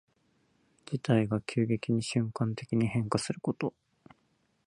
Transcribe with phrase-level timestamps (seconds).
[0.87, 3.71] 事態が急激に瞬間的に変化すること。